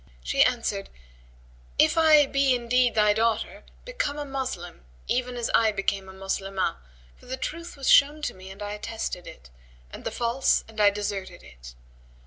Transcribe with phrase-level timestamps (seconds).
[0.23, 0.89] She answered
[1.77, 6.77] "If I be indeed thy daughter, become a Moslem, even as I became a Moslemah,
[7.17, 9.51] for the truth was shown to me and I attested it;
[9.93, 11.75] and the false, and I deserted it.